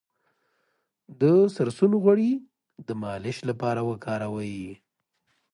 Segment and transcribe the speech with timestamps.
[1.21, 1.21] د
[1.55, 2.31] سرسونو غوړي
[2.87, 4.55] د مالش لپاره وکاروئ